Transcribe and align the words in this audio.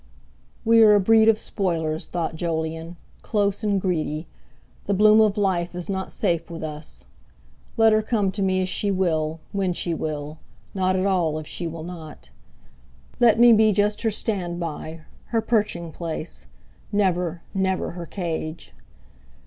"We 0.65 0.81
are 0.81 0.95
a 0.95 0.99
breed 0.99 1.29
of 1.29 1.37
spoilers!" 1.37 2.07
thought 2.07 2.35
Jolyon, 2.35 2.95
"close 3.21 3.63
and 3.63 3.79
greedy; 3.79 4.25
the 4.87 4.95
bloom 4.95 5.21
of 5.21 5.37
life 5.37 5.75
is 5.75 5.89
not 5.89 6.11
safe 6.11 6.49
with 6.49 6.63
us. 6.63 7.05
Let 7.77 7.93
her 7.93 8.01
come 8.01 8.31
to 8.31 8.41
me 8.41 8.63
as 8.63 8.67
she 8.67 8.89
will, 8.89 9.39
when 9.51 9.73
she 9.73 9.93
will, 9.93 10.39
not 10.73 10.95
at 10.95 11.05
all 11.05 11.37
if 11.37 11.45
she 11.45 11.67
will 11.67 11.83
not. 11.83 12.31
Let 13.19 13.39
me 13.39 13.53
be 13.53 13.71
just 13.71 14.01
her 14.01 14.09
stand 14.09 14.59
by, 14.59 15.01
her 15.25 15.39
perching 15.39 15.91
place; 15.91 16.47
never—never 16.91 17.91
her 17.91 18.07
cage!" 18.07 18.73